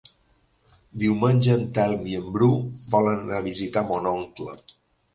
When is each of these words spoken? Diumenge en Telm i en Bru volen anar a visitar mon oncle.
Diumenge 1.03 1.51
en 1.57 1.69
Telm 1.77 2.09
i 2.15 2.17
en 2.23 2.33
Bru 2.39 2.49
volen 2.97 3.23
anar 3.27 3.39
a 3.45 3.49
visitar 3.53 3.89
mon 3.93 4.13
oncle. 4.19 4.61